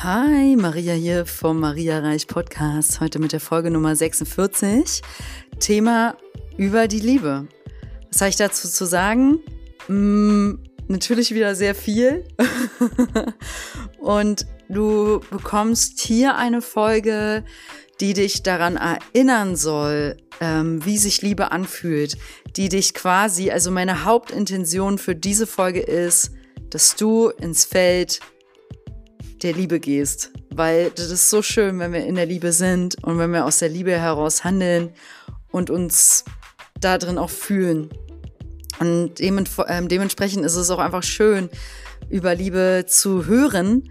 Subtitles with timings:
[0.00, 2.98] Hi, Maria hier vom Maria Reich Podcast.
[2.98, 5.00] Heute mit der Folge Nummer 46.
[5.60, 6.16] Thema
[6.56, 7.46] über die Liebe.
[8.10, 9.38] Was habe ich dazu zu sagen?
[9.86, 10.58] Hm,
[10.88, 12.24] natürlich wieder sehr viel.
[13.98, 17.44] Und du bekommst hier eine Folge,
[18.00, 22.16] die dich daran erinnern soll, ähm, wie sich Liebe anfühlt,
[22.56, 26.32] die dich quasi, also meine Hauptintention für diese Folge ist,
[26.70, 28.18] dass du ins Feld
[29.42, 30.30] der Liebe gehst.
[30.50, 33.58] Weil das ist so schön, wenn wir in der Liebe sind und wenn wir aus
[33.58, 34.90] der Liebe heraus handeln
[35.50, 36.24] und uns
[36.80, 37.90] da drin auch fühlen.
[38.80, 41.48] Und ähm, dementsprechend ist es auch einfach schön,
[42.10, 43.90] über Liebe zu hören,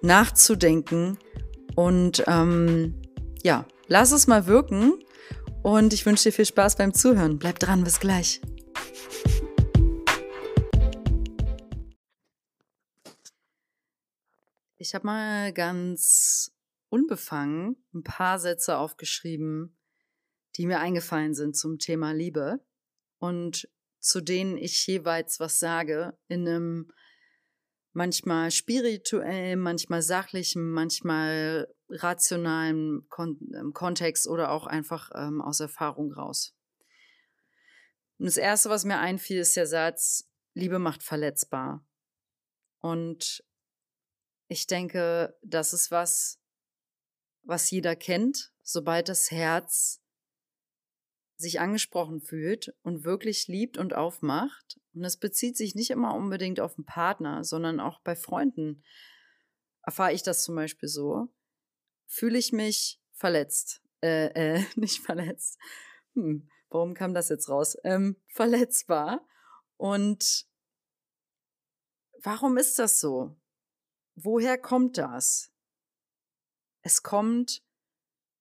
[0.00, 1.18] nachzudenken
[1.74, 2.94] und ähm,
[3.42, 4.94] ja, lass es mal wirken
[5.62, 7.38] und ich wünsche dir viel Spaß beim Zuhören.
[7.38, 8.40] Bleib dran, bis gleich.
[14.80, 16.52] Ich habe mal ganz
[16.88, 19.76] unbefangen ein paar Sätze aufgeschrieben,
[20.56, 22.64] die mir eingefallen sind zum Thema Liebe
[23.18, 23.68] und
[23.98, 26.92] zu denen ich jeweils was sage in einem
[27.92, 36.12] manchmal spirituell, manchmal sachlichen, manchmal rationalen Kon ähm, Kontext oder auch einfach ähm, aus Erfahrung
[36.12, 36.54] raus.
[38.18, 41.84] Und das Erste, was mir einfiel, ist der Satz, Liebe macht verletzbar.
[42.78, 43.42] Und
[44.48, 46.40] ich denke, das ist was,
[47.42, 50.02] was jeder kennt, sobald das Herz
[51.36, 54.80] sich angesprochen fühlt und wirklich liebt und aufmacht.
[54.94, 58.82] Und das bezieht sich nicht immer unbedingt auf einen Partner, sondern auch bei Freunden.
[59.82, 61.28] Erfahre ich das zum Beispiel so,
[62.06, 63.82] fühle ich mich verletzt.
[64.02, 65.58] Äh, äh, nicht verletzt.
[66.14, 67.76] Hm, warum kam das jetzt raus?
[67.84, 69.24] Ähm, verletzbar.
[69.76, 70.46] Und
[72.20, 73.36] warum ist das so?
[74.20, 75.52] Woher kommt das?
[76.82, 77.62] Es kommt,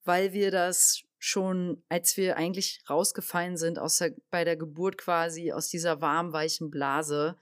[0.04, 5.52] weil wir das schon, als wir eigentlich rausgefallen sind aus der, bei der Geburt quasi
[5.52, 7.38] aus dieser warm weichen Blase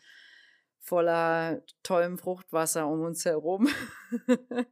[0.80, 3.70] voller tollem Fruchtwasser um uns herum,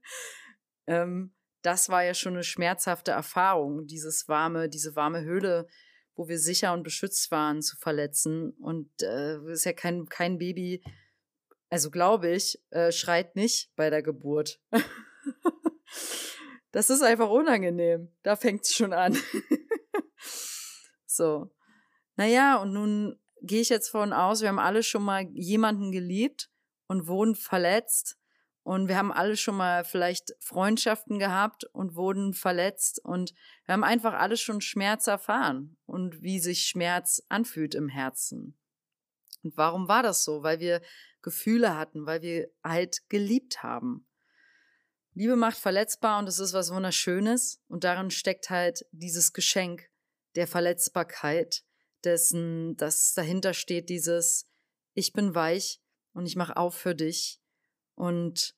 [0.88, 5.68] ähm, das war ja schon eine schmerzhafte Erfahrung, dieses warme, diese warme Höhle,
[6.16, 8.52] wo wir sicher und beschützt waren, zu verletzen.
[8.60, 10.84] Und äh, ist ja kein, kein Baby,
[11.74, 14.62] also glaube ich, äh, schreit nicht bei der Geburt.
[16.72, 18.14] das ist einfach unangenehm.
[18.22, 19.18] Da fängt es schon an.
[21.08, 21.52] so.
[22.16, 26.52] Naja, und nun gehe ich jetzt von aus, wir haben alle schon mal jemanden geliebt
[26.86, 28.20] und wurden verletzt
[28.62, 33.04] und wir haben alle schon mal vielleicht Freundschaften gehabt und wurden verletzt.
[33.04, 33.34] Und
[33.66, 38.60] wir haben einfach alle schon Schmerz erfahren und wie sich Schmerz anfühlt im Herzen.
[39.42, 40.44] Und warum war das so?
[40.44, 40.84] Weil wir
[41.24, 44.06] Gefühle hatten, weil wir halt geliebt haben.
[45.16, 47.62] Liebe macht verletzbar und es ist was Wunderschönes.
[47.68, 49.90] Und darin steckt halt dieses Geschenk
[50.36, 51.64] der Verletzbarkeit,
[52.04, 54.48] dessen, dass dahinter steht dieses,
[54.94, 55.82] ich bin weich
[56.14, 57.40] und ich mache auf für dich
[57.96, 58.56] und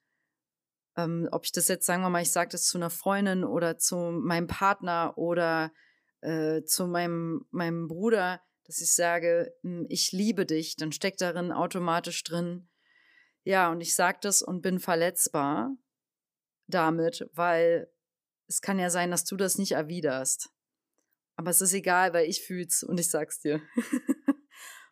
[0.97, 3.77] ähm, ob ich das jetzt, sagen wir mal, ich sage das zu einer Freundin oder
[3.77, 5.71] zu meinem Partner oder
[6.21, 11.51] äh, zu meinem, meinem Bruder, dass ich sage, hm, ich liebe dich, dann steckt darin
[11.51, 12.67] automatisch drin,
[13.43, 15.71] ja, und ich sage das und bin verletzbar
[16.67, 17.87] damit, weil
[18.47, 20.49] es kann ja sein, dass du das nicht erwiderst.
[21.35, 23.61] Aber es ist egal, weil ich fühl's und ich sag's dir.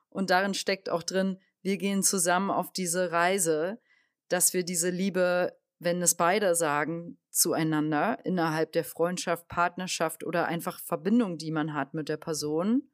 [0.09, 3.81] und darin steckt auch drin, wir gehen zusammen auf diese Reise,
[4.27, 10.79] dass wir diese Liebe, wenn es beide sagen, zueinander innerhalb der Freundschaft, Partnerschaft oder einfach
[10.79, 12.92] Verbindung, die man hat mit der Person,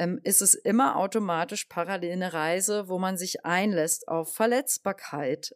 [0.00, 5.54] ähm, ist es immer automatisch parallel eine Reise, wo man sich einlässt auf Verletzbarkeit.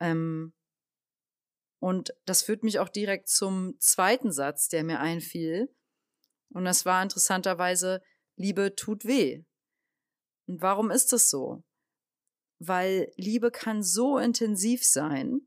[0.00, 0.54] Ähm,
[1.80, 5.68] und das führt mich auch direkt zum zweiten Satz, der mir einfiel.
[6.50, 8.00] Und das war interessanterweise,
[8.36, 9.44] Liebe tut weh.
[10.46, 11.62] Und warum ist das so?
[12.58, 15.42] weil Liebe kann so intensiv sein,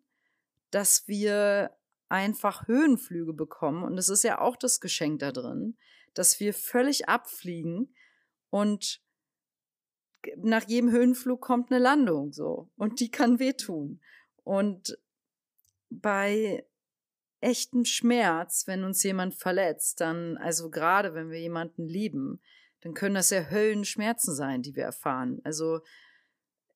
[0.71, 1.75] dass wir
[2.09, 3.83] einfach Höhenflüge bekommen.
[3.83, 5.77] Und das ist ja auch das Geschenk da drin,
[6.13, 7.93] dass wir völlig abfliegen
[8.49, 9.01] und
[10.37, 14.01] nach jedem Höhenflug kommt eine Landung so und die kann wehtun.
[14.43, 14.97] Und
[15.89, 16.65] bei
[17.39, 22.41] echtem Schmerz, wenn uns jemand verletzt, dann, also gerade wenn wir jemanden lieben,
[22.81, 25.41] dann können das ja Höllenschmerzen sein, die wir erfahren.
[25.43, 25.81] Also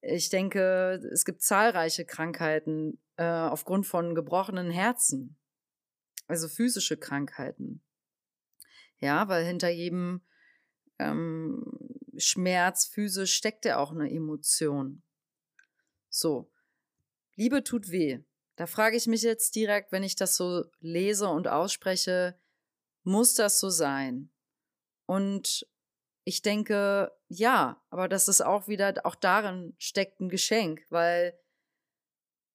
[0.02, 5.38] ich denke, es gibt zahlreiche Krankheiten äh, aufgrund von gebrochenen Herzen,
[6.28, 7.84] also physische Krankheiten.
[8.98, 10.22] Ja, weil hinter jedem
[11.02, 11.64] ähm,
[12.18, 15.02] Schmerz physisch steckt ja auch eine Emotion.
[16.10, 16.52] So,
[17.36, 18.20] Liebe tut weh.
[18.56, 22.38] Da frage ich mich jetzt direkt, wenn ich das so lese und ausspreche,
[23.04, 24.30] muss das so sein?
[25.06, 25.66] Und
[26.24, 31.38] ich denke, ja, aber das ist auch wieder, auch darin steckt ein Geschenk, weil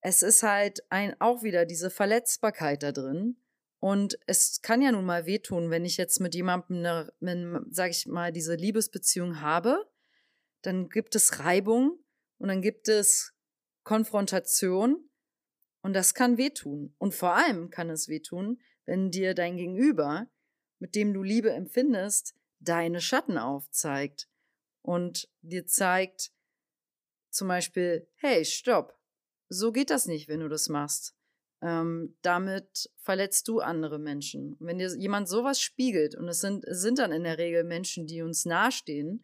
[0.01, 3.35] es ist halt ein, auch wieder diese Verletzbarkeit da drin.
[3.79, 7.91] Und es kann ja nun mal wehtun, wenn ich jetzt mit jemandem, eine, eine, sag
[7.91, 9.87] ich mal, diese Liebesbeziehung habe,
[10.63, 11.99] dann gibt es Reibung
[12.39, 13.33] und dann gibt es
[13.83, 15.09] Konfrontation
[15.81, 16.95] und das kann wehtun.
[16.97, 20.27] Und vor allem kann es wehtun, wenn dir dein Gegenüber,
[20.79, 24.27] mit dem du Liebe empfindest, deine Schatten aufzeigt
[24.81, 26.31] und dir zeigt,
[27.29, 28.97] zum Beispiel, hey, stopp,
[29.49, 31.16] so geht das nicht, wenn du das machst.
[31.61, 34.55] Ähm, damit verletzt du andere Menschen.
[34.59, 38.05] wenn dir jemand sowas spiegelt, und es sind, es sind dann in der Regel Menschen,
[38.05, 39.23] die uns nahestehen,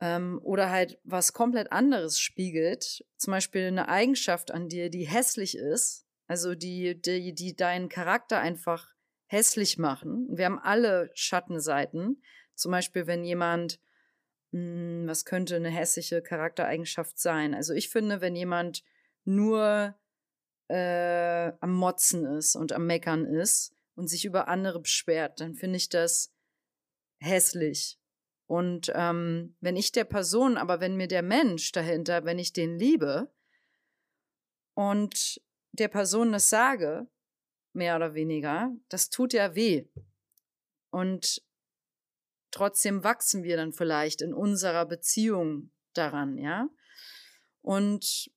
[0.00, 5.56] ähm, oder halt was komplett anderes spiegelt, zum Beispiel eine Eigenschaft an dir, die hässlich
[5.56, 8.94] ist, also die, die, die deinen Charakter einfach
[9.26, 10.26] hässlich machen.
[10.30, 12.22] Wir haben alle Schattenseiten.
[12.54, 13.80] Zum Beispiel, wenn jemand,
[14.52, 17.54] mh, hm, was könnte eine hässliche Charaktereigenschaft sein?
[17.54, 18.84] Also ich finde, wenn jemand
[19.24, 19.94] nur
[20.68, 25.76] äh, am Motzen ist und am Meckern ist und sich über andere beschwert, dann finde
[25.76, 26.32] ich das
[27.20, 27.98] hässlich.
[28.46, 32.78] Und ähm, wenn ich der Person, aber wenn mir der Mensch dahinter, wenn ich den
[32.78, 33.30] liebe
[34.74, 35.40] und
[35.72, 37.08] der Person das sage,
[37.72, 39.86] mehr oder weniger, das tut ja weh.
[40.90, 41.42] Und
[42.50, 46.68] trotzdem wachsen wir dann vielleicht in unserer Beziehung daran, ja.
[47.60, 48.30] Und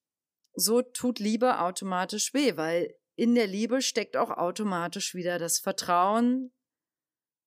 [0.53, 6.51] so tut Liebe automatisch weh, weil in der Liebe steckt auch automatisch wieder das Vertrauen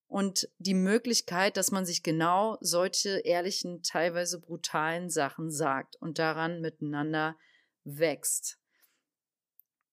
[0.07, 6.61] und die Möglichkeit, dass man sich genau solche ehrlichen, teilweise brutalen Sachen sagt und daran
[6.61, 7.35] miteinander
[7.83, 8.59] wächst.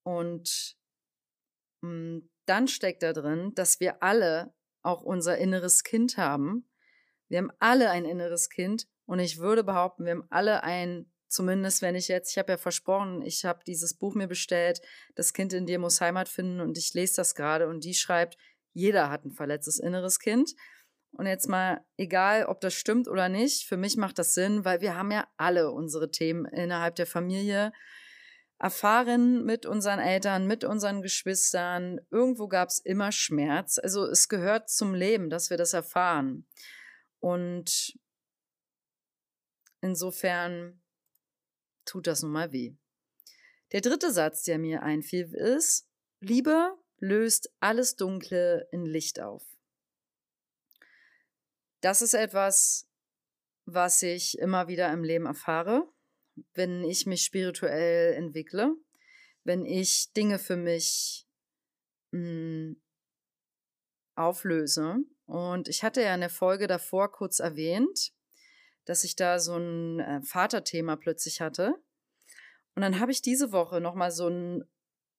[0.03, 0.77] Und
[1.81, 6.69] hm, dann steckt da drin, dass wir alle auch unser inneres Kind haben.
[7.29, 11.81] Wir haben alle ein inneres Kind und ich würde behaupten, wir haben alle ein, zumindest
[11.81, 14.81] wenn ich jetzt, ich habe ja versprochen, ich habe dieses Buch mir bestellt,
[15.15, 18.37] das Kind in dir muss Heimat finden und ich lese das gerade und die schreibt,
[18.73, 20.53] jeder hat ein verletztes inneres Kind.
[21.11, 24.81] Und jetzt mal, egal ob das stimmt oder nicht, für mich macht das Sinn, weil
[24.81, 27.71] wir haben ja alle unsere Themen innerhalb der Familie
[28.59, 31.99] erfahren mit unseren Eltern, mit unseren Geschwistern.
[32.09, 33.77] Irgendwo gab es immer Schmerz.
[33.77, 36.47] Also es gehört zum Leben, dass wir das erfahren.
[37.19, 37.93] Und
[39.81, 40.82] insofern
[41.85, 42.73] tut das nun mal weh.
[43.71, 45.87] Der dritte Satz, der mir einfiel, ist,
[46.19, 49.43] Liebe löst alles Dunkle in Licht auf.
[51.81, 52.87] Das ist etwas,
[53.65, 55.91] was ich immer wieder im Leben erfahre,
[56.53, 58.75] wenn ich mich spirituell entwickle,
[59.43, 61.27] wenn ich Dinge für mich
[62.11, 62.81] mh, hm,
[64.15, 64.97] auflöse.
[65.25, 68.13] Und ich hatte ja in der Folge davor kurz erwähnt,
[68.85, 71.75] dass ich da so ein äh, Vaterthema plötzlich hatte.
[72.75, 74.63] Und dann habe ich diese Woche nochmal so ein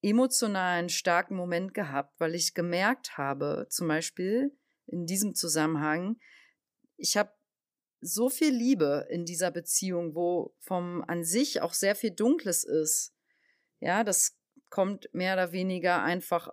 [0.03, 4.57] emotionalen, starken Moment gehabt, weil ich gemerkt habe, zum Beispiel
[4.87, 6.17] in diesem Zusammenhang,
[6.97, 7.33] ich habe
[8.01, 13.15] so viel Liebe in dieser Beziehung, wo vom an sich auch sehr viel Dunkles ist.
[13.81, 14.37] Ja, das
[14.69, 16.51] kommt mehr oder weniger einfach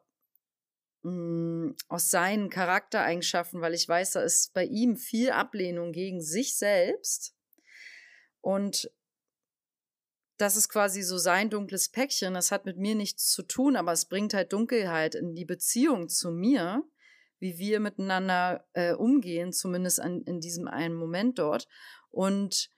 [1.04, 6.22] mh, mm, aus seinen Charaktereigenschaften, weil ich weiß, da ist bei ihm viel Ablehnung gegen
[6.22, 7.36] sich selbst.
[8.42, 8.92] Und
[10.38, 12.34] das ist quasi so sein dunkles Päckchen.
[12.34, 16.10] Das hat mit mir nichts zu tun, aber es bringt halt Dunkelheit in die Beziehung
[16.10, 16.84] zu mir,
[17.40, 21.68] wie wir miteinander äh, umgehen, zumindest an, in diesem einen Moment dort.
[22.10, 22.70] Und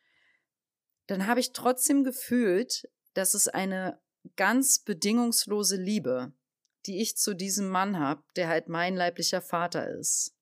[1.08, 4.00] dann habe ich trotzdem gefühlt, dass es eine
[4.36, 6.34] ganz bedingungslose Liebe,
[6.86, 10.36] die ich zu diesem Mann habe, der halt mein leiblicher Vater ist.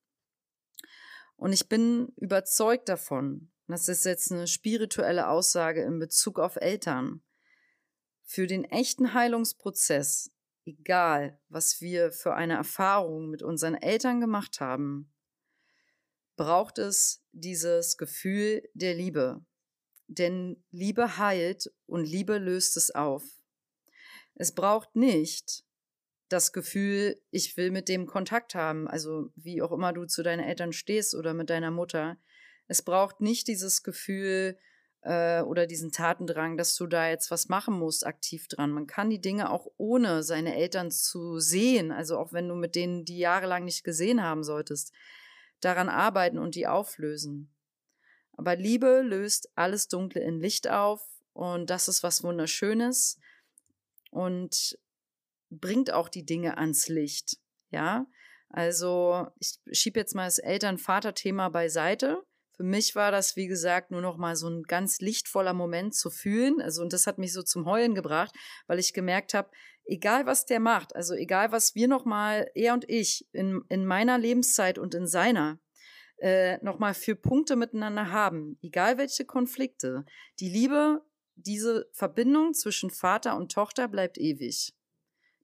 [1.35, 7.23] Und ich bin überzeugt davon, das ist jetzt eine spirituelle Aussage in Bezug auf Eltern,
[8.23, 10.31] für den echten Heilungsprozess,
[10.65, 15.11] egal was wir für eine Erfahrung mit unseren Eltern gemacht haben,
[16.37, 19.45] braucht es dieses Gefühl der Liebe.
[20.07, 23.23] Denn Liebe heilt und Liebe löst es auf.
[24.35, 25.65] Es braucht nicht
[26.31, 30.43] das Gefühl, ich will mit dem Kontakt haben, also wie auch immer du zu deinen
[30.43, 32.17] Eltern stehst oder mit deiner Mutter.
[32.67, 34.57] Es braucht nicht dieses Gefühl
[35.01, 38.71] äh, oder diesen Tatendrang, dass du da jetzt was machen musst, aktiv dran.
[38.71, 42.75] Man kann die Dinge auch ohne seine Eltern zu sehen, also auch wenn du mit
[42.75, 44.93] denen die jahrelang nicht gesehen haben solltest,
[45.59, 47.53] daran arbeiten und die auflösen.
[48.37, 51.01] Aber Liebe löst alles Dunkle in Licht auf
[51.33, 53.19] und das ist was Wunderschönes.
[54.11, 54.77] und
[55.51, 57.37] bringt auch die Dinge ans Licht.
[57.69, 58.07] Ja,
[58.49, 62.21] also ich schiebe jetzt mal das Eltern-Vater-Thema beiseite.
[62.55, 66.09] Für mich war das, wie gesagt, nur noch mal so ein ganz lichtvoller Moment zu
[66.09, 66.61] fühlen.
[66.61, 68.35] Also, und das hat mich so zum Heulen gebracht,
[68.67, 69.49] weil ich gemerkt habe,
[69.85, 73.85] egal was der macht, also egal was wir noch mal, er und ich, in, in
[73.85, 75.59] meiner Lebenszeit und in seiner,
[76.17, 80.05] äh, noch mal für Punkte miteinander haben, egal welche Konflikte,
[80.39, 81.01] die Liebe,
[81.35, 84.75] diese Verbindung zwischen Vater und Tochter bleibt ewig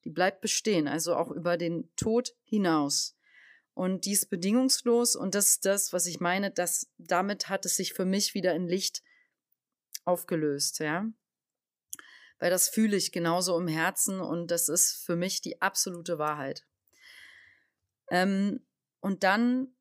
[0.08, 3.18] die bleibt bestehen, also auch über den Tod hinaus.
[3.74, 7.76] Und die ist bedingungslos und das ist das, was ich meine, dass damit hat es
[7.76, 9.04] sich für mich wieder in Licht
[10.06, 11.06] aufgelöst, ja.
[12.40, 16.66] Weil das fühle ich genauso im Herzen und das ist für mich die absolute Wahrheit.
[18.10, 18.66] Ähm,
[19.02, 19.76] und dann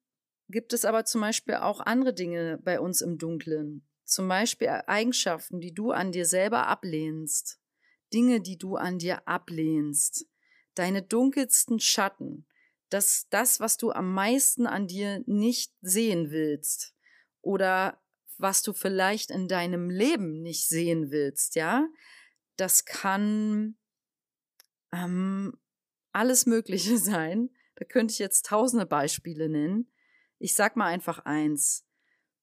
[0.48, 3.86] gibt es aber zum Beispiel auch andere Dinge bei uns im Dunklen.
[4.04, 7.60] Zum Beispiel Eigenschaften, die du an dir selber ablehnst.
[8.12, 10.26] Dinge, die du an dir ablehnst,
[10.74, 12.46] deine dunkelsten Schatten,
[12.88, 16.94] das, das, was du am meisten an dir nicht sehen willst
[17.42, 18.00] oder
[18.38, 21.88] was du vielleicht in deinem Leben nicht sehen willst, ja,
[22.56, 23.76] das kann
[24.92, 25.58] ähm,
[26.12, 27.50] alles Mögliche sein.
[27.76, 29.92] Da könnte ich jetzt tausende Beispiele nennen.
[30.38, 31.86] Ich sag mal einfach eins.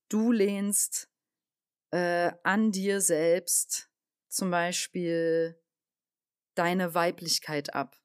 [0.10, 1.10] Du lehnst
[1.92, 3.90] äh, an dir selbst
[4.34, 5.60] zum Beispiel
[6.56, 7.96] deine Weiblichkeit ab.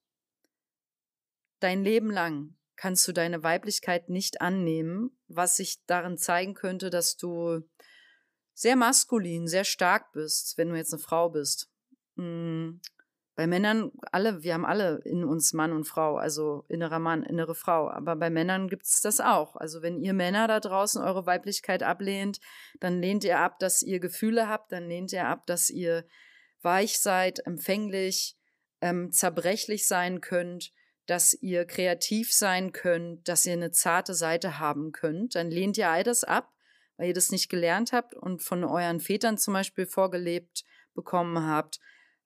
[1.61, 7.17] Dein Leben lang kannst du deine Weiblichkeit nicht annehmen, was sich darin zeigen könnte, dass
[7.17, 7.63] du
[8.55, 11.71] sehr maskulin, sehr stark bist, wenn du jetzt eine Frau bist.
[13.39, 17.55] Bei Männern, alle, wir haben alle in uns Mann und Frau, also innerer Mann, innere
[17.55, 17.89] Frau.
[17.89, 19.55] Aber bei Männern gibt es das auch.
[19.55, 22.41] Also wenn ihr Männer da draußen eure Weiblichkeit ablehnt,
[22.81, 26.05] dann lehnt ihr ab, dass ihr Gefühle habt, dann lehnt ihr ab, dass ihr
[26.63, 28.37] weich seid, empfänglich,
[28.81, 30.73] ähm, zerbrechlich sein könnt,
[31.07, 35.37] dass ihr kreativ sein könnt, dass ihr eine zarte Seite haben könnt.
[35.37, 36.53] Dann lehnt ihr all das ab,
[36.97, 41.79] weil ihr das nicht gelernt habt und von euren Vätern zum Beispiel vorgelebt bekommen habt,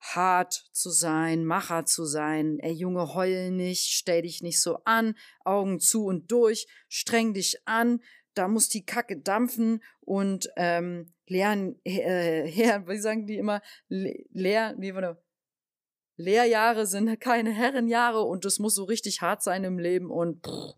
[0.03, 2.59] hart zu sein, Macher zu sein.
[2.59, 7.61] Ey Junge, heul nicht, stell dich nicht so an, Augen zu und durch, streng dich
[7.65, 8.01] an,
[8.33, 14.75] da muss die Kacke dampfen und ähm, lernen, äh, her, wie sagen die immer, leer,
[14.77, 15.21] nee, warte,
[16.15, 20.75] Lehrjahre sind keine Herrenjahre und es muss so richtig hart sein im Leben und pff,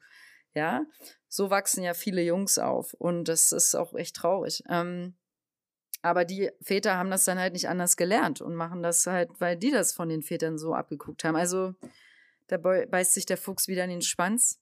[0.53, 0.85] ja,
[1.27, 4.63] so wachsen ja viele Jungs auf und das ist auch echt traurig.
[4.69, 5.17] Ähm,
[6.05, 9.57] aber die Väter haben das dann halt nicht anders gelernt und machen das halt, weil
[9.57, 11.35] die das von den Vätern so abgeguckt haben.
[11.35, 11.73] Also
[12.47, 14.61] da beißt sich der Fuchs wieder in den Schwanz.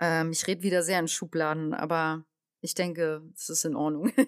[0.00, 2.26] Ähm, ich rede wieder sehr in Schubladen, aber
[2.60, 4.12] ich denke, es ist in Ordnung.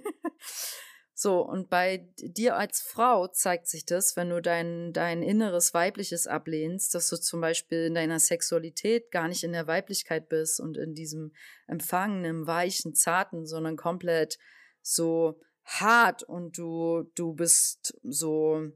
[1.18, 6.26] So, und bei dir als Frau zeigt sich das, wenn du dein, dein inneres Weibliches
[6.26, 10.76] ablehnst, dass du zum Beispiel in deiner Sexualität gar nicht in der Weiblichkeit bist und
[10.76, 11.32] in diesem
[11.68, 14.36] empfangenen, weichen, zarten, sondern komplett
[14.82, 18.70] so hart und du, du bist so,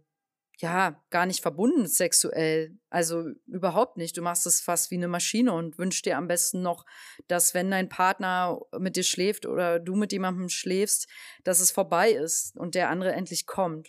[0.59, 2.77] ja, gar nicht verbunden sexuell.
[2.91, 4.17] Also überhaupt nicht.
[4.17, 6.85] Du machst es fast wie eine Maschine und wünschst dir am besten noch,
[7.29, 11.09] dass wenn dein Partner mit dir schläft oder du mit jemandem schläfst,
[11.45, 13.89] dass es vorbei ist und der andere endlich kommt.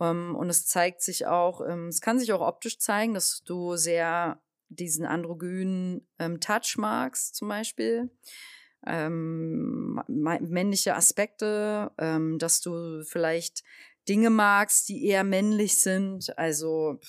[0.00, 3.76] Ähm, und es zeigt sich auch, ähm, es kann sich auch optisch zeigen, dass du
[3.76, 8.10] sehr diesen androgynen ähm, Touch magst, zum Beispiel.
[8.86, 13.62] Ähm, männliche Aspekte, ähm, dass du vielleicht
[14.08, 16.36] Dinge magst, die eher männlich sind.
[16.38, 17.00] Also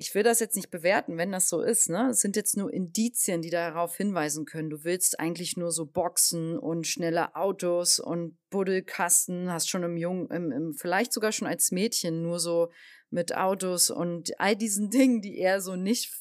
[0.00, 1.90] ich will das jetzt nicht bewerten, wenn das so ist.
[1.90, 2.08] Ne?
[2.10, 4.70] Es sind jetzt nur Indizien, die darauf hinweisen können.
[4.70, 10.30] Du willst eigentlich nur so Boxen und schnelle Autos und Buddelkasten, hast schon im Jungen,
[10.30, 12.70] im, im, vielleicht sogar schon als Mädchen nur so
[13.10, 16.12] mit Autos und all diesen Dingen, die eher so nicht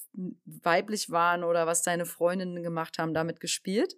[0.46, 3.96] weiblich waren oder was deine Freundinnen gemacht haben, damit gespielt.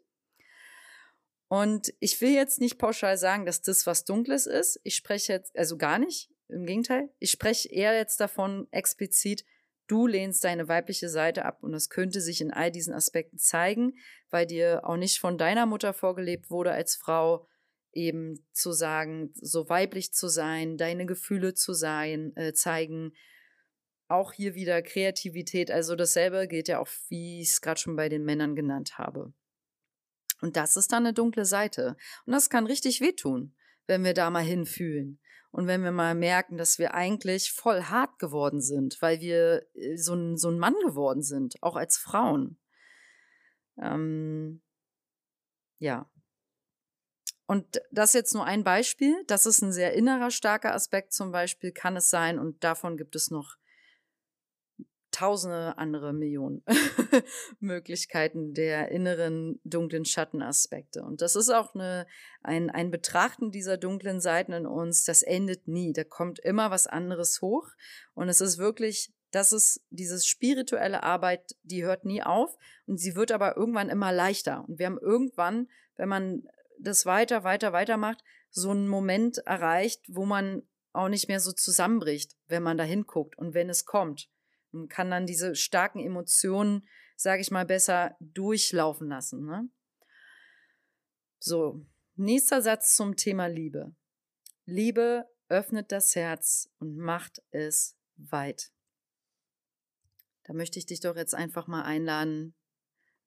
[1.48, 4.80] Und ich will jetzt nicht pauschal sagen, dass das was Dunkles ist.
[4.84, 7.10] Ich spreche jetzt, also gar nicht, im Gegenteil.
[7.20, 9.46] Ich spreche eher jetzt davon explizit,
[9.88, 13.98] du lehnst deine weibliche Seite ab und es könnte sich in all diesen Aspekten zeigen,
[14.30, 17.48] weil dir auch nicht von deiner Mutter vorgelebt wurde als Frau,
[17.94, 23.14] eben zu sagen, so weiblich zu sein, deine Gefühle zu sein, äh, zeigen.
[24.08, 28.10] Auch hier wieder Kreativität, also dasselbe gilt ja auch, wie ich es gerade schon bei
[28.10, 29.34] den Männern genannt habe.
[30.42, 31.96] Und das ist dann eine dunkle Seite.
[32.26, 33.56] Und das kann richtig wehtun,
[33.88, 35.20] wenn wir da mal hinfühlen.
[35.52, 39.98] Und wenn wir mal merken, dass wir eigentlich voll hart geworden sind, weil wir äh,
[39.98, 42.58] so ein, so ein Mann geworden sind, auch als Frauen.
[43.78, 44.62] Ähm,
[45.80, 46.11] ja.
[47.46, 49.24] Und das ist jetzt nur ein Beispiel.
[49.28, 52.40] Das ist ein sehr innerer starker Aspekt zum Beispiel, kann es sein.
[52.40, 53.58] Und davon gibt es noch
[55.12, 56.64] tausende andere Millionen
[57.60, 61.04] Möglichkeiten der inneren dunklen Schattenaspekte.
[61.04, 62.08] Und das ist auch eine,
[62.42, 65.94] ein, ein Betrachten dieser dunklen Seiten in uns, das endet nie.
[65.94, 67.68] Da kommt immer was anderes hoch.
[68.14, 72.58] Und es ist wirklich, das ist dieses spirituelle Arbeit, die hört nie auf
[72.88, 74.66] und sie wird aber irgendwann immer leichter.
[74.68, 75.68] Und wir haben irgendwann,
[75.98, 76.48] wenn man
[76.82, 81.52] das weiter, weiter, weiter macht, so einen Moment erreicht, wo man auch nicht mehr so
[81.52, 84.30] zusammenbricht, wenn man da hinguckt und wenn es kommt.
[84.72, 89.46] Man kann dann diese starken Emotionen, sage ich mal, besser durchlaufen lassen.
[89.46, 89.70] Ne?
[91.40, 91.86] So,
[92.16, 93.96] nächster Satz zum Thema Liebe.
[94.66, 98.72] Liebe öffnet das Herz und macht es weit.
[100.44, 102.56] Da möchte ich dich doch jetzt einfach mal einladen,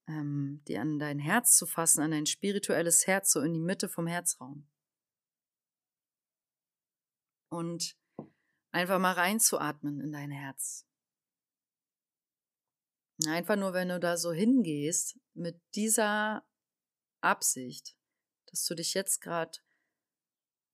[0.06, 3.88] ähm, dir an dein Herz zu fassen, an dein spirituelles Herz, so in die Mitte
[3.88, 4.68] vom Herzraum.
[7.50, 7.96] Und
[8.72, 10.86] einfach mal reinzuatmen in dein Herz.
[13.26, 16.44] Einfach nur, wenn du da so hingehst mit dieser
[17.20, 17.96] Absicht,
[18.46, 19.58] dass du dich jetzt gerade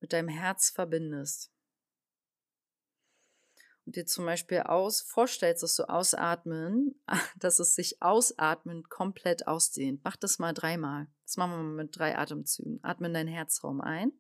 [0.01, 1.53] mit deinem Herz verbindest
[3.97, 6.95] dir zum Beispiel aus vorstellst, dass du ausatmen,
[7.39, 10.01] dass es sich ausatmend komplett ausdehnt.
[10.05, 11.09] Mach das mal dreimal.
[11.25, 12.81] Das machen wir mal mit drei Atemzügen.
[12.83, 14.13] Atme in deinen Herzraum ein.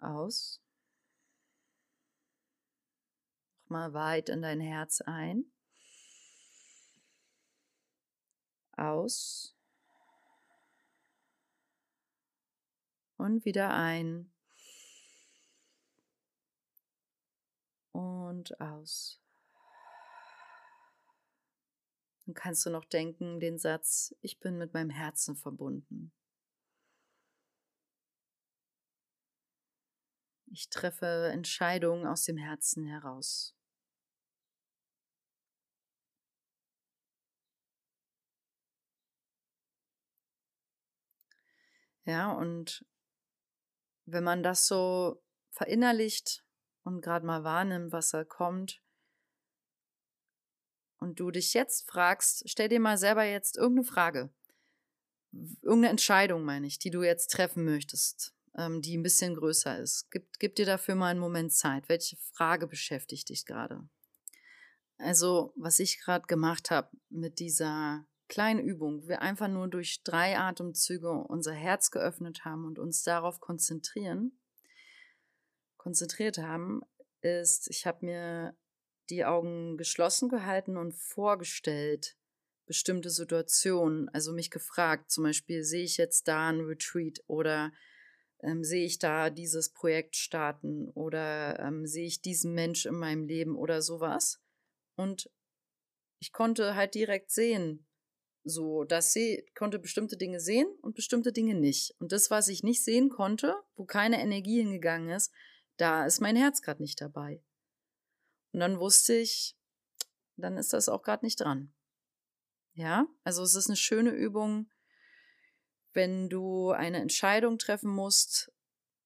[0.00, 0.62] Aus.
[3.66, 5.46] Mach mal weit in dein Herz ein.
[8.76, 9.56] Aus.
[13.16, 14.33] Und wieder ein.
[17.94, 19.20] Und aus.
[22.26, 26.12] Dann kannst du noch denken, den Satz, ich bin mit meinem Herzen verbunden.
[30.50, 33.54] Ich treffe Entscheidungen aus dem Herzen heraus.
[42.06, 42.84] Ja, und
[44.06, 46.43] wenn man das so verinnerlicht,
[46.84, 48.80] und gerade mal wahrnimmt, was da kommt.
[50.98, 54.30] Und du dich jetzt fragst, stell dir mal selber jetzt irgendeine Frage.
[55.32, 60.10] Irgendeine Entscheidung, meine ich, die du jetzt treffen möchtest, ähm, die ein bisschen größer ist.
[60.10, 61.88] Gib, gib dir dafür mal einen Moment Zeit.
[61.88, 63.88] Welche Frage beschäftigt dich gerade?
[64.96, 70.38] Also, was ich gerade gemacht habe mit dieser kleinen Übung, wir einfach nur durch drei
[70.38, 74.38] Atemzüge unser Herz geöffnet haben und uns darauf konzentrieren,
[75.84, 76.80] konzentriert haben,
[77.20, 78.56] ist, ich habe mir
[79.10, 82.16] die Augen geschlossen gehalten und vorgestellt,
[82.66, 87.70] bestimmte Situationen, also mich gefragt, zum Beispiel, sehe ich jetzt da ein Retreat oder
[88.42, 93.24] ähm, sehe ich da dieses Projekt starten oder ähm, sehe ich diesen Mensch in meinem
[93.24, 94.40] Leben oder sowas.
[94.96, 95.30] Und
[96.18, 97.86] ich konnte halt direkt sehen,
[98.42, 101.94] so, dass sie konnte bestimmte Dinge sehen und bestimmte Dinge nicht.
[101.98, 105.30] Und das, was ich nicht sehen konnte, wo keine Energie hingegangen ist,
[105.76, 107.42] da ist mein Herz gerade nicht dabei.
[108.52, 109.56] Und dann wusste ich,
[110.36, 111.72] dann ist das auch gerade nicht dran.
[112.74, 114.70] Ja, also es ist eine schöne Übung,
[115.92, 118.52] wenn du eine Entscheidung treffen musst,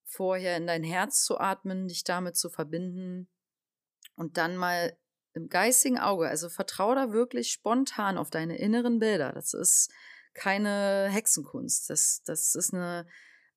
[0.05, 3.29] vorher in dein Herz zu atmen, dich damit zu verbinden
[4.17, 4.97] und dann mal
[5.35, 9.33] im geistigen Auge, also vertrau da wirklich spontan auf deine inneren Bilder.
[9.33, 9.91] Das ist
[10.35, 11.91] keine Hexenkunst.
[11.91, 13.07] Das, das ist eine,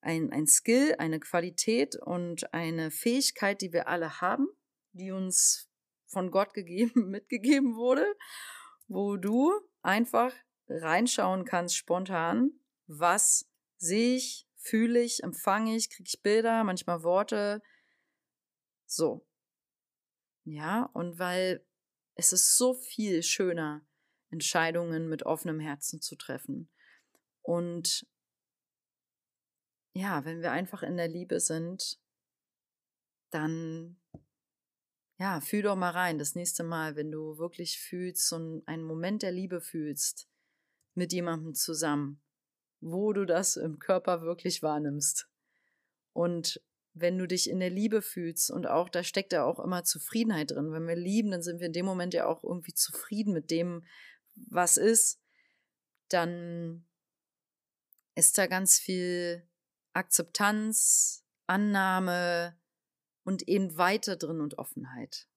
[0.01, 4.47] ein, ein Skill, eine Qualität und eine Fähigkeit, die wir alle haben,
[4.93, 5.69] die uns
[6.07, 8.05] von Gott gegeben, mitgegeben wurde,
[8.87, 10.33] wo du einfach
[10.67, 12.51] reinschauen kannst spontan,
[12.87, 17.61] was sehe ich, fühle ich, empfange ich, kriege ich Bilder, manchmal Worte.
[18.85, 19.25] So.
[20.43, 21.65] Ja, und weil
[22.15, 23.85] es ist so viel schöner,
[24.29, 26.69] Entscheidungen mit offenem Herzen zu treffen.
[27.41, 28.07] Und
[29.93, 31.99] ja, wenn wir einfach in der Liebe sind,
[33.29, 33.97] dann
[35.17, 36.17] ja, fühl doch mal rein.
[36.17, 40.27] Das nächste Mal, wenn du wirklich fühlst und einen Moment der Liebe fühlst
[40.95, 42.21] mit jemandem zusammen,
[42.79, 45.29] wo du das im Körper wirklich wahrnimmst.
[46.13, 46.61] Und
[46.93, 50.51] wenn du dich in der Liebe fühlst und auch da steckt ja auch immer Zufriedenheit
[50.51, 50.71] drin.
[50.71, 53.85] Wenn wir lieben, dann sind wir in dem Moment ja auch irgendwie zufrieden mit dem,
[54.35, 55.21] was ist.
[56.09, 56.85] Dann
[58.15, 59.47] ist da ganz viel
[59.93, 62.57] Akzeptanz, Annahme
[63.23, 65.27] und eben weiter drin und Offenheit.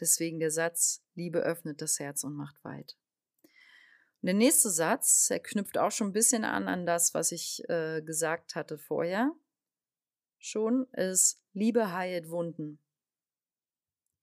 [0.00, 2.96] Deswegen der Satz, Liebe öffnet das Herz und macht weit.
[4.22, 8.02] Der nächste Satz, er knüpft auch schon ein bisschen an an das, was ich äh,
[8.02, 9.32] gesagt hatte vorher.
[10.38, 12.80] Schon ist Liebe heilt Wunden.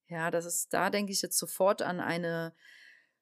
[0.07, 2.53] Ja, das ist, da denke ich jetzt sofort an eine,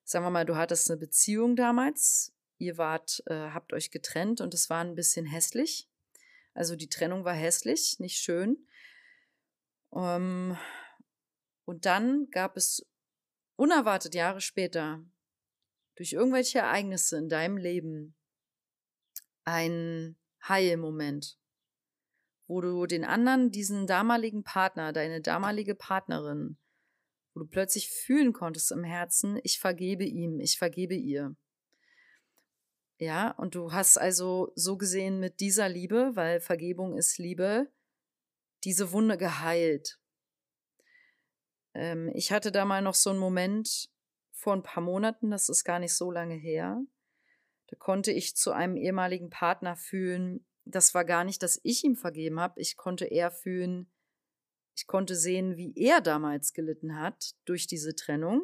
[0.03, 4.53] sagen wir mal, du hattest eine Beziehung damals, ihr wart, äh, habt euch getrennt und
[4.53, 5.89] es war ein bisschen hässlich.
[6.53, 8.67] Also die Trennung war hässlich, nicht schön.
[9.93, 10.57] Ähm,
[11.65, 12.85] und dann gab es
[13.55, 15.03] unerwartet Jahre später
[15.95, 18.15] durch irgendwelche Ereignisse in deinem Leben
[19.45, 21.37] ein Heilmoment,
[22.47, 26.57] wo du den anderen, diesen damaligen Partner, deine damalige Partnerin,
[27.33, 31.35] wo du plötzlich fühlen konntest im Herzen, ich vergebe ihm, ich vergebe ihr.
[32.97, 37.71] Ja, und du hast also so gesehen mit dieser Liebe, weil Vergebung ist Liebe,
[38.63, 39.99] diese Wunde geheilt.
[41.73, 43.89] Ähm, ich hatte da mal noch so einen Moment,
[44.31, 46.81] vor ein paar Monaten, das ist gar nicht so lange her.
[47.67, 51.95] Da konnte ich zu einem ehemaligen Partner fühlen, das war gar nicht, dass ich ihm
[51.95, 53.91] vergeben habe, ich konnte eher fühlen,
[54.75, 58.43] ich konnte sehen, wie er damals gelitten hat durch diese Trennung,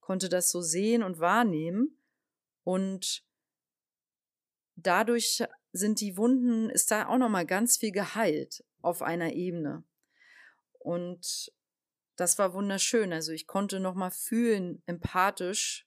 [0.00, 2.00] konnte das so sehen und wahrnehmen
[2.62, 3.25] und
[4.76, 9.84] dadurch sind die Wunden, ist da auch nochmal ganz viel geheilt auf einer Ebene.
[10.78, 11.52] Und
[12.16, 13.12] das war wunderschön.
[13.12, 15.86] Also ich konnte noch mal fühlen, empathisch,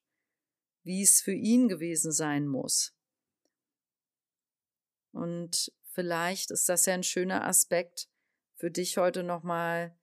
[0.83, 2.95] wie es für ihn gewesen sein muss.
[5.11, 8.09] Und vielleicht ist das ja ein schöner Aspekt
[8.55, 9.97] für dich heute noch mal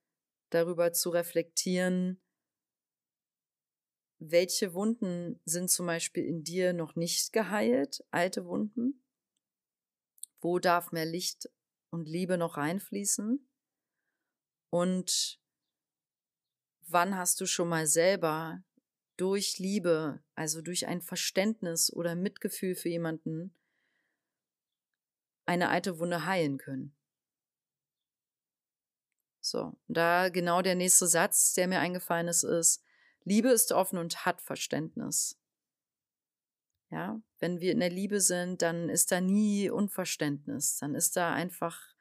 [0.50, 2.20] darüber zu reflektieren,
[4.18, 9.02] welche Wunden sind zum Beispiel in dir noch nicht geheilt, alte Wunden?
[10.40, 11.50] Wo darf mehr Licht
[11.90, 13.48] und Liebe noch reinfließen?
[14.70, 15.40] Und
[16.86, 18.62] wann hast du schon mal selber
[19.16, 23.54] durch Liebe, also durch ein Verständnis oder Mitgefühl für jemanden,
[25.46, 26.94] eine alte Wunde heilen können?
[29.40, 32.82] So, da genau der nächste Satz, der mir eingefallen ist, ist,
[33.26, 35.38] Liebe ist offen und hat Verständnis.
[36.90, 41.34] Ja, wenn wir in der Liebe sind, dann ist da nie Unverständnis, dann ist da
[41.34, 41.96] einfach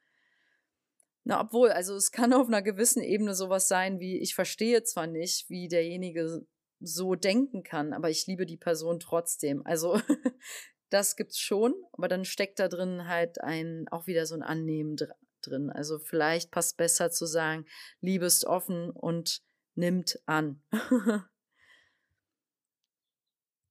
[1.28, 5.08] na, obwohl, also es kann auf einer gewissen Ebene sowas sein wie, ich verstehe zwar
[5.08, 6.46] nicht, wie derjenige
[6.78, 9.66] so denken kann, aber ich liebe die Person trotzdem.
[9.66, 10.00] Also
[10.88, 14.94] das gibt's schon, aber dann steckt da drin halt ein, auch wieder so ein Annehmen
[15.42, 15.68] drin.
[15.70, 17.66] Also vielleicht passt besser zu sagen,
[18.00, 19.42] Liebe ist offen und
[19.76, 20.62] nimmt an.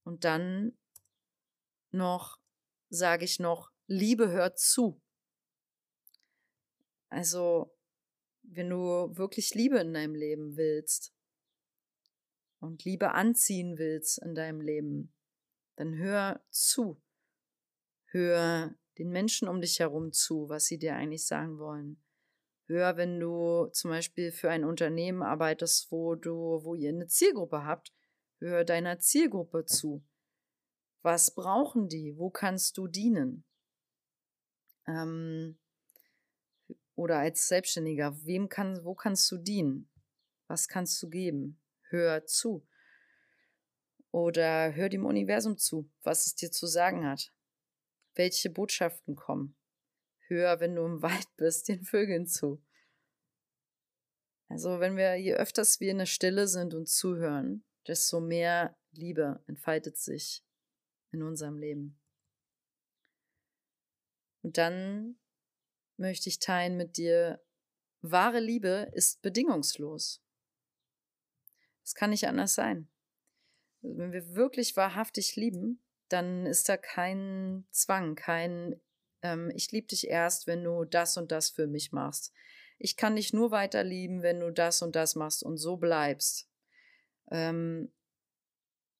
[0.03, 0.77] und dann
[1.91, 2.39] noch,
[2.89, 5.01] sage ich noch, Liebe hört zu.
[7.09, 7.75] Also,
[8.43, 11.13] wenn du wirklich Liebe in deinem Leben willst
[12.59, 15.13] und Liebe anziehen willst in deinem Leben,
[15.75, 17.01] dann hör zu.
[18.05, 22.04] Hör den Menschen um dich herum zu, was sie dir eigentlich sagen wollen.
[22.67, 27.63] Hör, wenn du zum Beispiel für ein Unternehmen arbeitest, wo du, wo ihr eine Zielgruppe
[27.63, 27.93] habt,
[28.39, 30.03] hör deiner Zielgruppe zu.
[31.03, 32.17] Was brauchen die?
[32.17, 33.45] Wo kannst du dienen?
[34.87, 35.59] Ähm,
[36.95, 39.89] oder als Selbstständiger, wem kann, wo kannst du dienen?
[40.47, 41.61] Was kannst du geben?
[41.89, 42.67] Hör zu.
[44.11, 47.31] Oder hör dem Universum zu, was es dir zu sagen hat.
[48.15, 49.55] Welche Botschaften kommen?
[50.27, 52.63] Hör, wenn du im Wald bist, den Vögeln zu.
[54.47, 59.43] Also, wenn wir, je öfters wir in der Stille sind und zuhören, desto mehr Liebe
[59.47, 60.43] entfaltet sich
[61.11, 61.99] in unserem Leben.
[64.41, 65.19] Und dann
[65.97, 67.43] möchte ich teilen mit dir,
[68.01, 70.21] wahre Liebe ist bedingungslos.
[71.83, 72.87] Es kann nicht anders sein.
[73.81, 78.79] Also wenn wir wirklich wahrhaftig lieben, dann ist da kein Zwang, kein
[79.25, 82.31] ähm, ich liebe dich erst, wenn du das und das für mich machst.
[82.77, 86.47] Ich kann dich nur weiter lieben, wenn du das und das machst und so bleibst.
[87.31, 87.91] Ähm,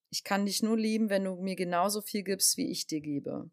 [0.10, 3.50] ich kann dich nur lieben, wenn du mir genauso viel gibst, wie ich dir gebe.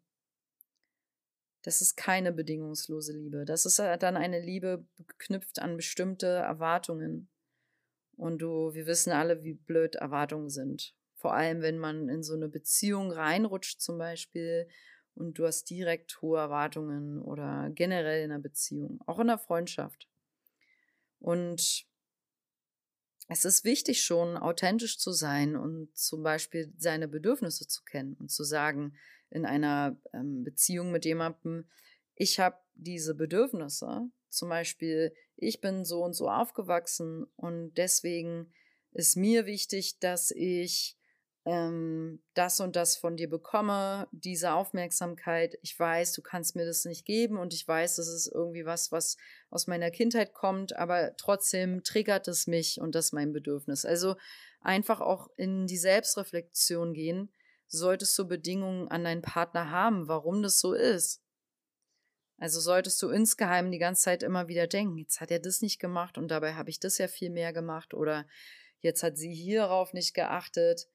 [1.61, 3.45] Das ist keine bedingungslose Liebe.
[3.45, 7.29] Das ist dann eine Liebe geknüpft an bestimmte Erwartungen.
[8.15, 10.95] Und du, wir wissen alle, wie blöd Erwartungen sind.
[11.15, 14.67] Vor allem, wenn man in so eine Beziehung reinrutscht zum Beispiel
[15.15, 20.07] und du hast direkt hohe Erwartungen oder generell in einer Beziehung, auch in einer Freundschaft.
[21.19, 21.85] Und
[23.29, 28.29] es ist wichtig schon, authentisch zu sein und zum Beispiel seine Bedürfnisse zu kennen und
[28.29, 28.95] zu sagen,
[29.29, 31.69] in einer ähm, Beziehung mit jemandem,
[32.15, 38.51] ich habe diese Bedürfnisse, zum Beispiel, ich bin so und so aufgewachsen und deswegen
[38.91, 40.97] ist mir wichtig, dass ich
[41.45, 45.57] ähm, das und das von dir bekomme, diese Aufmerksamkeit.
[45.61, 48.91] Ich weiß, du kannst mir das nicht geben und ich weiß, das ist irgendwie was,
[48.91, 49.17] was
[49.49, 53.85] aus meiner Kindheit kommt, aber trotzdem triggert es mich und das ist mein Bedürfnis.
[53.85, 54.15] Also
[54.61, 57.29] einfach auch in die Selbstreflexion gehen.
[57.67, 61.21] Solltest du Bedingungen an deinen Partner haben, warum das so ist?
[62.37, 65.79] Also solltest du insgeheim die ganze Zeit immer wieder denken, jetzt hat er das nicht
[65.79, 68.27] gemacht und dabei habe ich das ja viel mehr gemacht oder
[68.79, 70.87] jetzt hat sie hierauf nicht geachtet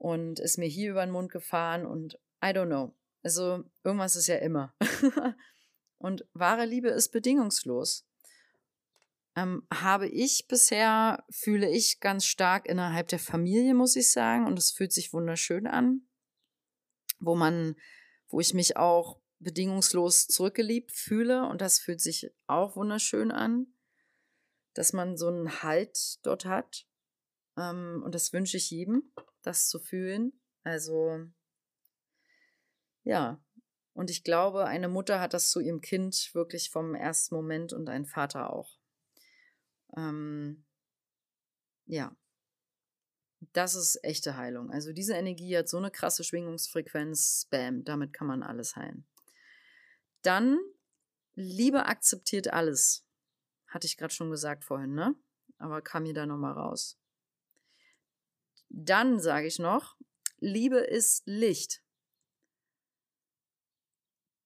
[0.00, 2.96] und ist mir hier über den Mund gefahren und I don't know.
[3.22, 4.74] Also irgendwas ist ja immer.
[5.98, 8.06] und wahre Liebe ist bedingungslos.
[9.36, 14.46] Ähm, habe ich bisher, fühle ich ganz stark innerhalb der Familie, muss ich sagen.
[14.46, 16.08] Und es fühlt sich wunderschön an,
[17.18, 17.76] wo man,
[18.28, 21.46] wo ich mich auch bedingungslos zurückgeliebt fühle.
[21.46, 23.66] Und das fühlt sich auch wunderschön an,
[24.72, 26.86] dass man so einen Halt dort hat.
[27.58, 30.32] Ähm, und das wünsche ich jedem das zu fühlen.
[30.62, 31.26] Also,
[33.04, 33.42] ja.
[33.92, 37.88] Und ich glaube, eine Mutter hat das zu ihrem Kind wirklich vom ersten Moment und
[37.88, 38.78] ein Vater auch.
[39.96, 40.64] Ähm,
[41.86, 42.16] ja.
[43.52, 44.70] Das ist echte Heilung.
[44.70, 47.46] Also diese Energie hat so eine krasse Schwingungsfrequenz.
[47.50, 49.06] Bam, damit kann man alles heilen.
[50.22, 50.58] Dann,
[51.34, 53.06] Liebe akzeptiert alles.
[53.66, 55.14] Hatte ich gerade schon gesagt vorhin, ne?
[55.58, 56.99] Aber kam mir da nochmal raus.
[58.70, 59.96] Dann sage ich noch,
[60.38, 61.82] Liebe ist Licht.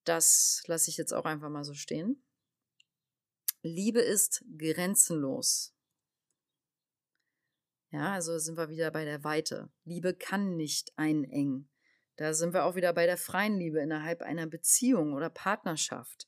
[0.05, 2.23] Das lasse ich jetzt auch einfach mal so stehen.
[3.63, 5.75] Liebe ist grenzenlos.
[7.91, 9.71] Ja, also sind wir wieder bei der Weite.
[9.85, 11.71] Liebe kann nicht einengen.
[12.17, 16.27] Da sind wir auch wieder bei der freien Liebe innerhalb einer Beziehung oder Partnerschaft.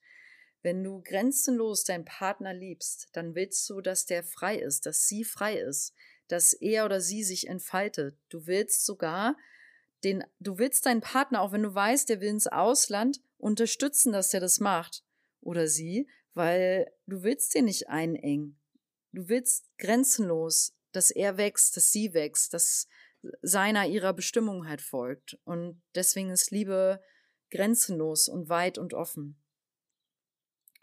[0.63, 5.25] Wenn du grenzenlos deinen Partner liebst, dann willst du, dass der frei ist, dass sie
[5.25, 5.95] frei ist
[6.29, 8.17] dass er oder sie sich entfaltet.
[8.29, 9.37] Du willst sogar
[10.05, 14.33] den, du willst deinen Partner, auch wenn du weißt, der will ins Ausland, unterstützen, dass
[14.35, 15.05] er das macht.
[15.41, 18.59] Oder sie, weil du willst den nicht einengen.
[19.13, 22.87] Du willst grenzenlos, dass er wächst, dass sie wächst, dass
[23.43, 25.39] seiner ihrer Bestimmung halt folgt.
[25.45, 27.03] Und deswegen ist Liebe
[27.51, 29.41] grenzenlos und weit und offen.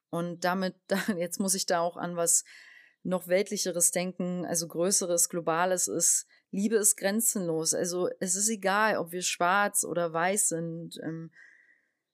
[0.10, 0.76] Und damit,
[1.18, 2.44] jetzt muss ich da auch an was
[3.04, 7.74] noch weltlicheres Denken, also größeres, globales ist, Liebe ist grenzenlos.
[7.74, 11.32] Also es ist egal, ob wir schwarz oder weiß sind, ähm,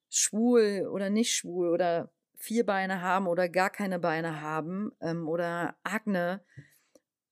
[0.10, 5.78] schwul oder nicht schwul oder vier Beine haben oder gar keine Beine haben ähm, oder
[5.84, 6.44] Agne.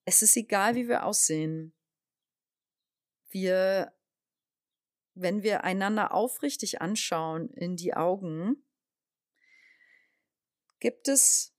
[0.05, 1.73] Es ist egal, wie wir aussehen.
[3.29, 3.93] Wir,
[5.15, 8.63] wenn wir einander aufrichtig anschauen in die Augen,
[10.79, 11.55] gibt es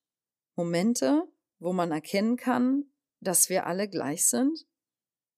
[0.55, 1.27] Momente,
[1.59, 2.85] wo man erkennen kann,
[3.21, 4.67] dass wir alle gleich sind,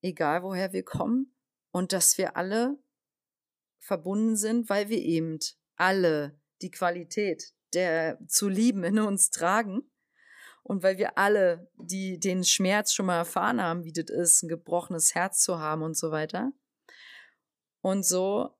[0.03, 1.35] egal woher wir kommen,
[1.73, 2.79] und dass wir alle
[3.79, 5.39] verbunden sind, weil wir eben
[5.77, 9.89] alle die Qualität der zu lieben in uns tragen
[10.63, 14.49] und weil wir alle die den Schmerz schon mal erfahren haben, wie das ist, ein
[14.49, 16.53] gebrochenes Herz zu haben und so weiter.
[17.81, 18.51] Und so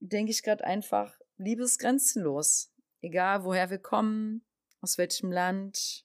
[0.00, 2.72] denke ich gerade einfach, Liebe ist grenzenlos.
[3.00, 4.44] Egal woher wir kommen,
[4.80, 6.04] aus welchem Land,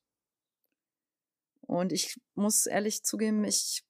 [1.68, 3.86] und ich muss ehrlich zugeben, ich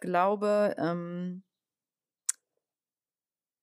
[0.00, 1.42] glaube, ähm,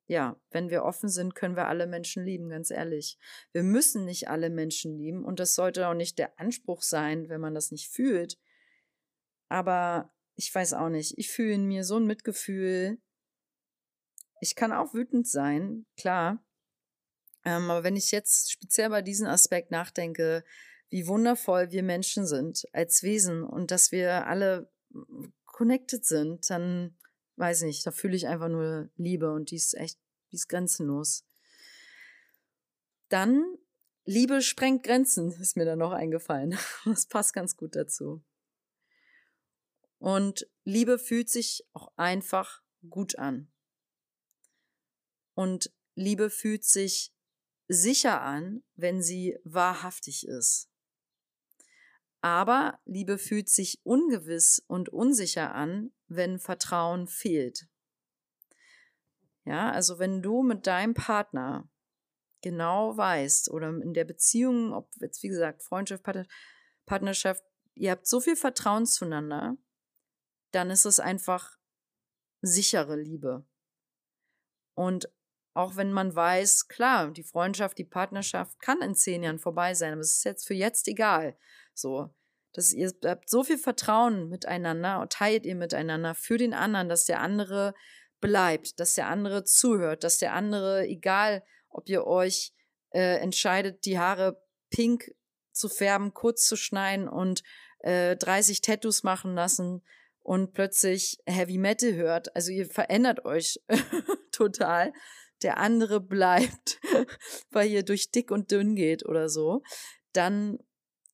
[0.07, 3.17] ja, wenn wir offen sind, können wir alle Menschen lieben, ganz ehrlich.
[3.51, 7.41] Wir müssen nicht alle Menschen lieben und das sollte auch nicht der Anspruch sein, wenn
[7.41, 8.39] man das nicht fühlt.
[9.49, 12.99] Aber ich weiß auch nicht, ich fühle in mir so ein Mitgefühl.
[14.39, 16.43] Ich kann auch wütend sein, klar.
[17.43, 20.43] Ähm, aber wenn ich jetzt speziell bei diesem Aspekt nachdenke,
[20.89, 24.71] wie wundervoll wir Menschen sind als Wesen und dass wir alle
[25.45, 26.97] connected sind, dann
[27.35, 29.99] weiß nicht, da fühle ich einfach nur Liebe und die ist echt,
[30.31, 31.25] die ist grenzenlos.
[33.09, 33.57] Dann
[34.05, 36.57] Liebe sprengt Grenzen, ist mir da noch eingefallen.
[36.85, 38.23] Das passt ganz gut dazu.
[39.99, 43.51] Und Liebe fühlt sich auch einfach gut an.
[45.33, 47.13] Und Liebe fühlt sich
[47.67, 50.69] sicher an, wenn sie wahrhaftig ist.
[52.27, 57.69] Aber Liebe fühlt sich ungewiss und unsicher an, wenn Vertrauen fehlt.
[59.45, 61.69] Ja, also wenn du mit deinem Partner
[62.41, 66.03] genau weißt oder in der Beziehung, ob jetzt wie gesagt Freundschaft,
[66.85, 67.41] Partnerschaft,
[67.75, 69.55] ihr habt so viel Vertrauen zueinander,
[70.51, 71.57] dann ist es einfach
[72.41, 73.47] sichere Liebe.
[74.73, 75.09] Und
[75.53, 79.93] auch wenn man weiß, klar, die Freundschaft, die Partnerschaft kann in zehn Jahren vorbei sein,
[79.93, 81.37] aber es ist jetzt für jetzt egal.
[81.73, 82.13] So,
[82.57, 87.05] dass ihr habt so viel Vertrauen miteinander und teilt ihr miteinander für den anderen, dass
[87.05, 87.75] der andere
[88.19, 92.53] bleibt, dass der andere zuhört, dass der andere, egal ob ihr euch
[92.89, 94.41] äh, entscheidet, die Haare
[94.71, 95.11] pink
[95.51, 97.43] zu färben, kurz zu schneiden und
[97.81, 99.83] äh, 30 Tattoos machen lassen
[100.21, 102.35] und plötzlich Heavy Metal hört.
[102.35, 103.59] Also ihr verändert euch
[104.31, 104.93] total.
[105.43, 106.79] Der andere bleibt,
[107.51, 109.61] weil ihr durch dick und dünn geht oder so.
[110.13, 110.57] Dann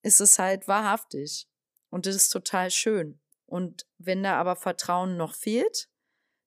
[0.04, 1.48] ist es halt wahrhaftig.
[1.90, 3.20] Und das ist total schön.
[3.46, 5.90] Und wenn da aber Vertrauen noch fehlt,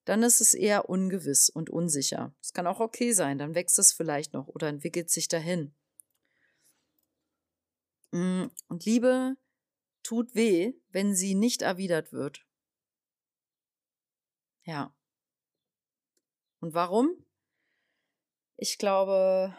[0.05, 2.33] dann ist es eher ungewiss und unsicher.
[2.41, 5.75] Es kann auch okay sein, dann wächst es vielleicht noch oder entwickelt sich dahin.
[8.11, 9.35] Mm, und Liebe
[10.03, 12.45] tut weh, wenn sie nicht erwidert wird.
[14.63, 14.95] Ja.
[16.59, 17.25] Und warum?
[18.55, 19.55] Ich glaube,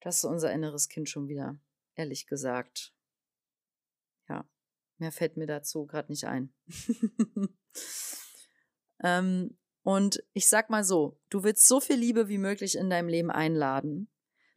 [0.00, 1.58] das ist unser inneres Kind schon wieder,
[1.98, 2.94] ehrlich gesagt.
[4.28, 4.48] Ja,
[4.98, 6.54] mehr fällt mir dazu gerade nicht ein.
[9.02, 13.08] ähm, und ich sag mal so, du willst so viel Liebe wie möglich in deinem
[13.08, 14.10] Leben einladen.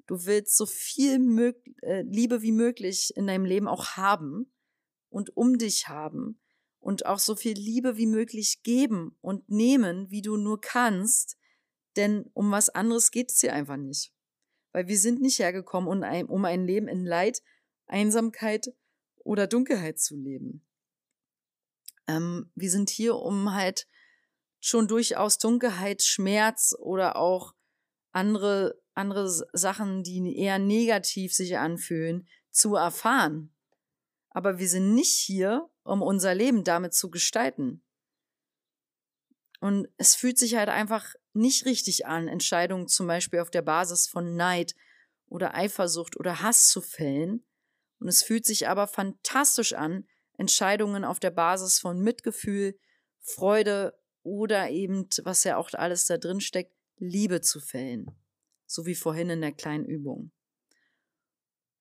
[0.07, 4.53] Du willst so viel Mö äh, Liebe wie möglich in deinem Leben auch haben
[5.09, 6.39] und um dich haben
[6.79, 11.37] und auch so viel Liebe wie möglich geben und nehmen, wie du nur kannst,
[11.95, 14.13] denn um was anderes geht es hier einfach nicht.
[14.71, 17.41] Weil wir sind nicht hergekommen, um ein, Leben in Leid,
[17.87, 18.73] Einsamkeit
[19.19, 20.65] oder Dunkelheit zu leben.
[22.07, 23.87] Ähm, wir sind hier, um halt
[24.59, 27.53] schon durchaus Dunkelheit, Schmerz oder auch
[28.11, 33.53] andere, andere Sachen, die eher negativ sich anfühlen, zu erfahren.
[34.29, 37.83] Aber wir sind nicht hier, um unser Leben damit zu gestalten.
[39.61, 44.07] Und es fühlt sich halt einfach nicht richtig an, Entscheidungen zum Beispiel auf der Basis
[44.07, 44.75] von Neid
[45.27, 47.45] oder Eifersucht oder Hass zu fällen.
[47.99, 52.75] Und es fühlt sich aber fantastisch an, Entscheidungen auf der Basis von Mitgefühl,
[53.19, 53.93] Freude
[54.23, 58.07] oder eben, was ja auch alles da drin steckt, Liebe zu fällen.
[58.65, 60.31] So wie vorhin in der kleinen Übung.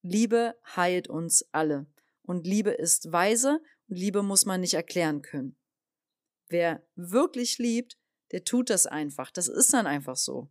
[0.03, 1.87] Liebe heilt uns alle.
[2.25, 5.57] Und Liebe ist weise und Liebe muss man nicht erklären können.
[6.51, 7.97] Wer wirklich liebt,
[8.33, 9.31] der tut das einfach.
[9.31, 10.51] Das ist dann einfach so.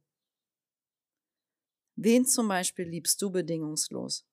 [1.96, 4.26] Wen zum Beispiel liebst du bedingungslos?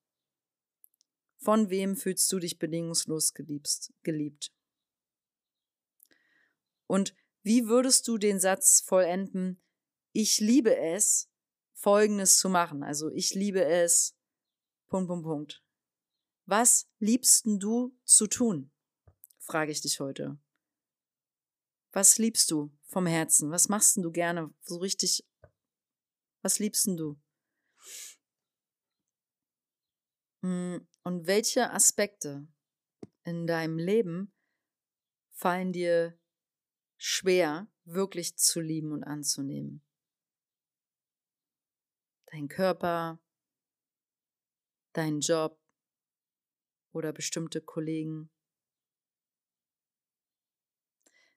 [1.38, 4.52] Von wem fühlst du dich bedingungslos geliebst, geliebt?
[6.86, 9.60] Und wie würdest du den Satz vollenden,
[10.12, 11.28] ich liebe es,
[11.74, 12.84] Folgendes zu machen?
[12.84, 14.16] Also ich liebe es,
[14.86, 15.64] Punkt, Punkt, Punkt.
[16.44, 18.70] Was liebst du zu tun?
[19.40, 20.38] Frage ich dich heute.
[21.96, 23.50] Was liebst du vom Herzen?
[23.50, 25.26] Was machst du gerne so richtig?
[26.42, 27.18] Was liebst du?
[30.42, 32.46] Hm, und welche Aspekte
[33.24, 34.30] in deinem Leben
[35.30, 36.20] fallen dir
[36.98, 39.82] schwer, wirklich zu lieben und anzunehmen?
[42.26, 43.22] Dein Körper,
[44.92, 45.58] dein Job
[46.92, 48.30] oder bestimmte Kollegen,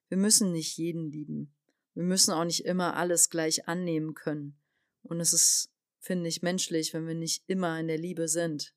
[0.09, 1.55] Wir müssen nicht jeden lieben.
[1.93, 4.59] Wir müssen auch nicht immer alles gleich annehmen können.
[5.03, 8.75] Und es ist, finde ich, menschlich, wenn wir nicht immer in der Liebe sind.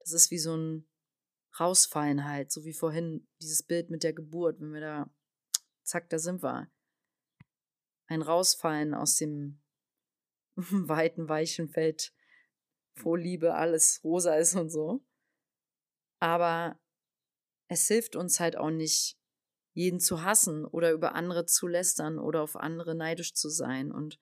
[0.00, 0.88] Das ist wie so ein
[1.58, 5.10] Rausfallen halt, so wie vorhin dieses Bild mit der Geburt, wenn wir da,
[5.82, 6.70] zack, da sind wir.
[8.06, 9.62] Ein Rausfallen aus dem
[10.56, 12.12] weiten, weichen Feld,
[12.96, 15.04] wo Liebe alles rosa ist und so.
[16.18, 16.80] Aber
[17.68, 19.18] es hilft uns halt auch nicht,
[19.76, 23.92] jeden zu hassen oder über andere zu lästern oder auf andere neidisch zu sein.
[23.92, 24.18] Und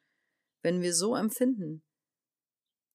[0.63, 1.85] wenn wir so empfinden,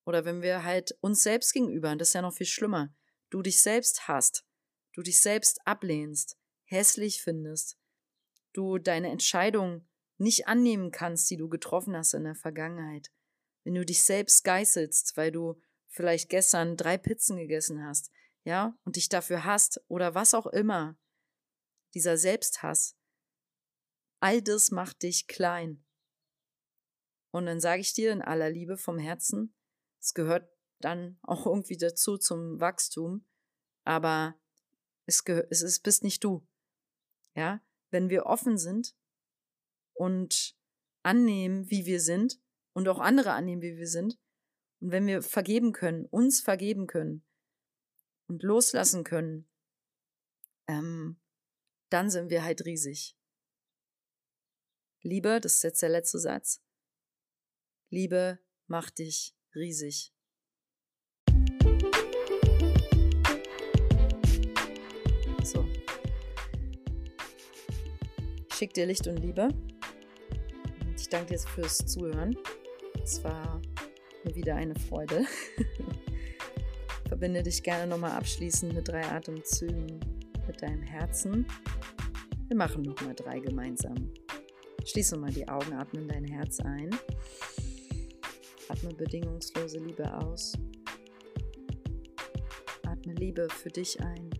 [0.05, 2.93] oder wenn wir halt uns selbst gegenüber, und das ist ja noch viel schlimmer,
[3.29, 4.45] du dich selbst hasst,
[4.93, 7.77] du dich selbst ablehnst, hässlich findest,
[8.51, 13.09] du deine Entscheidung nicht annehmen kannst, die du getroffen hast in der Vergangenheit,
[13.63, 18.11] wenn du dich selbst geißelst, weil du vielleicht gestern drei Pizzen gegessen hast,
[18.43, 20.97] ja, und dich dafür hasst oder was auch immer,
[21.93, 22.97] dieser Selbsthass,
[24.19, 25.85] all das macht dich klein.
[27.31, 29.55] Und dann sage ich dir in aller Liebe vom Herzen,
[29.99, 33.25] es gehört dann auch irgendwie dazu zum Wachstum,
[33.83, 34.39] aber
[35.05, 36.47] es, es ist, bist nicht du.
[37.35, 38.95] Ja, wenn wir offen sind
[39.93, 40.55] und
[41.03, 42.41] annehmen, wie wir sind
[42.73, 44.19] und auch andere annehmen, wie wir sind,
[44.81, 47.25] und wenn wir vergeben können, uns vergeben können
[48.27, 49.49] und loslassen können,
[50.67, 51.19] ähm,
[51.89, 53.15] dann sind wir halt riesig.
[55.01, 56.61] Liebe, das ist jetzt der letzte Satz.
[57.89, 60.13] Liebe macht dich riesig.
[65.43, 65.65] So.
[68.53, 69.47] Schick dir Licht und Liebe.
[70.95, 72.37] Ich danke dir fürs Zuhören.
[73.01, 73.61] Es war
[74.23, 75.25] mir wieder eine Freude.
[77.07, 81.45] Verbinde dich gerne nochmal abschließend mit drei Atemzügen mit deinem Herzen.
[82.47, 84.11] Wir machen nochmal drei gemeinsam.
[84.83, 86.89] Schließ nochmal die Augen, atme in dein Herz ein.
[88.67, 90.53] Atme bedingungslose Liebe aus.
[92.83, 94.31] Atme Liebe für dich ein.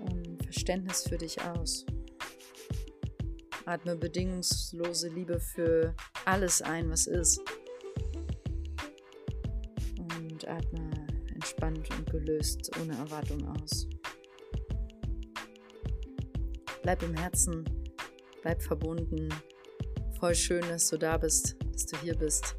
[0.00, 1.86] Und Verständnis für dich aus.
[3.64, 7.40] Atme bedingungslose Liebe für alles ein, was ist.
[9.98, 10.93] Und atme
[11.54, 13.86] entspannt und gelöst, ohne Erwartung aus.
[16.82, 17.64] Bleib im Herzen,
[18.42, 19.28] bleib verbunden.
[20.18, 22.56] Voll schön, dass du da bist, dass du hier bist.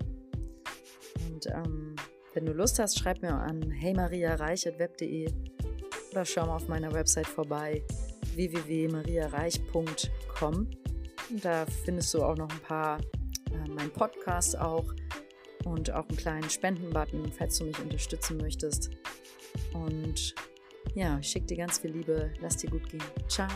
[1.28, 1.98] Und ähm,
[2.34, 5.30] wenn du Lust hast, schreib mir an heymariareich.web.de
[6.12, 7.84] oder schau mal auf meiner Website vorbei
[8.34, 10.70] www.mariareich.com.
[11.42, 14.94] Da findest du auch noch ein paar, äh, mein Podcast auch
[15.66, 18.92] und auch einen kleinen Spendenbutton, falls du mich unterstützen möchtest.
[19.74, 20.34] Und
[20.94, 22.32] ja, ich schicke dir ganz viel Liebe.
[22.40, 23.04] Lass dir gut gehen.
[23.28, 23.50] Ciao.